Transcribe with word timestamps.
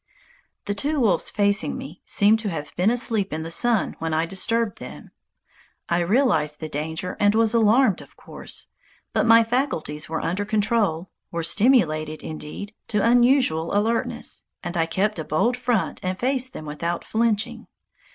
The 0.65 0.73
two 0.73 0.99
wolves 0.99 1.29
facing 1.29 1.77
me 1.77 2.01
seemed 2.05 2.39
to 2.39 2.49
have 2.49 2.75
been 2.75 2.89
asleep 2.89 3.31
in 3.31 3.43
the 3.43 3.51
sun 3.51 3.95
when 3.99 4.15
I 4.15 4.25
disturbed 4.25 4.79
them. 4.79 5.11
I 5.89 5.99
realized 5.99 6.59
the 6.59 6.67
danger 6.69 7.15
and 7.19 7.35
was 7.35 7.53
alarmed, 7.53 8.01
of 8.01 8.17
course, 8.17 8.65
but 9.13 9.27
my 9.27 9.43
faculties 9.43 10.09
were 10.09 10.21
under 10.23 10.43
control, 10.43 11.11
were 11.29 11.43
stimulated, 11.43 12.23
indeed, 12.23 12.73
to 12.87 13.07
unusual 13.07 13.77
alertness, 13.77 14.45
and 14.63 14.75
I 14.75 14.87
kept 14.87 15.19
a 15.19 15.23
bold 15.23 15.55
front 15.55 15.99
and 16.01 16.19
faced 16.19 16.51
them 16.53 16.65
without 16.65 17.05
flinching. 17.05 17.67